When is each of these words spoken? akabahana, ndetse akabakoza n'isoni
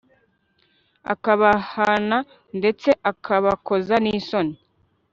akabahana, 1.13 2.17
ndetse 2.57 2.89
akabakoza 3.11 3.95
n'isoni 4.03 4.55